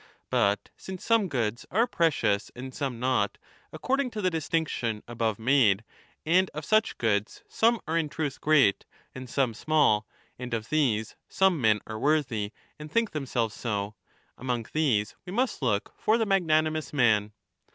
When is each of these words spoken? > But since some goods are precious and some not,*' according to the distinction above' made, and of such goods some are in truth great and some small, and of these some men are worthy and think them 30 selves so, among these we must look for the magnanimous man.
> 0.21 0.29
But 0.31 0.71
since 0.75 1.05
some 1.05 1.27
goods 1.29 1.67
are 1.69 1.85
precious 1.85 2.49
and 2.55 2.73
some 2.73 2.99
not,*' 2.99 3.37
according 3.71 4.09
to 4.09 4.21
the 4.23 4.31
distinction 4.31 5.03
above' 5.07 5.37
made, 5.53 5.83
and 6.25 6.49
of 6.55 6.65
such 6.65 6.97
goods 6.97 7.43
some 7.47 7.79
are 7.87 7.95
in 7.99 8.09
truth 8.09 8.41
great 8.41 8.83
and 9.13 9.29
some 9.29 9.53
small, 9.53 10.07
and 10.39 10.55
of 10.55 10.69
these 10.69 11.15
some 11.29 11.61
men 11.61 11.81
are 11.85 11.99
worthy 11.99 12.51
and 12.79 12.91
think 12.91 13.11
them 13.11 13.25
30 13.25 13.29
selves 13.31 13.53
so, 13.53 13.93
among 14.39 14.65
these 14.73 15.15
we 15.27 15.31
must 15.31 15.61
look 15.61 15.93
for 15.99 16.17
the 16.17 16.25
magnanimous 16.25 16.91
man. 16.91 17.31